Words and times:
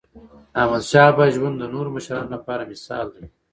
داحمدشاه 0.53 1.11
بابا 1.17 1.25
ژوند 1.35 1.55
د 1.59 1.63
نورو 1.73 1.89
مشرانو 1.97 2.29
لپاره 2.35 2.63
مثال 2.71 3.05
دی. 3.15 3.25